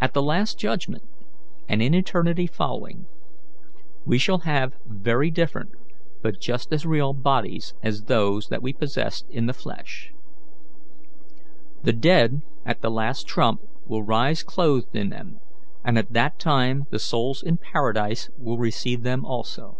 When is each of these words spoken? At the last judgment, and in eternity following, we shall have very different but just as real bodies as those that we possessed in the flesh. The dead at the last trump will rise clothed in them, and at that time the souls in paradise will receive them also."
At 0.00 0.14
the 0.14 0.20
last 0.20 0.58
judgment, 0.58 1.04
and 1.68 1.80
in 1.80 1.94
eternity 1.94 2.48
following, 2.48 3.06
we 4.04 4.18
shall 4.18 4.38
have 4.38 4.74
very 4.84 5.30
different 5.30 5.70
but 6.22 6.40
just 6.40 6.72
as 6.72 6.84
real 6.84 7.12
bodies 7.12 7.72
as 7.80 8.06
those 8.06 8.48
that 8.48 8.62
we 8.64 8.72
possessed 8.72 9.30
in 9.30 9.46
the 9.46 9.52
flesh. 9.52 10.12
The 11.84 11.92
dead 11.92 12.40
at 12.66 12.80
the 12.80 12.90
last 12.90 13.28
trump 13.28 13.60
will 13.86 14.02
rise 14.02 14.42
clothed 14.42 14.96
in 14.96 15.10
them, 15.10 15.38
and 15.84 15.96
at 15.96 16.12
that 16.14 16.40
time 16.40 16.86
the 16.90 16.98
souls 16.98 17.40
in 17.40 17.58
paradise 17.58 18.28
will 18.38 18.58
receive 18.58 19.04
them 19.04 19.24
also." 19.24 19.78